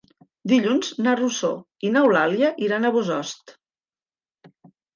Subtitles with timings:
[0.51, 1.51] Dilluns na Rosó
[1.89, 3.57] i n'Eulàlia iran a Bossòst.